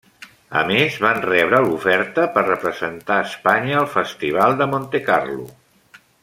A 0.59 0.61
més 0.69 0.95
van 1.03 1.19
rebre 1.25 1.59
l'oferta 1.65 2.25
per 2.37 2.43
representar 2.47 3.19
Espanya 3.27 3.77
al 3.83 3.89
Festival 3.99 4.57
de 4.63 4.69
Montecarlo. 4.73 5.47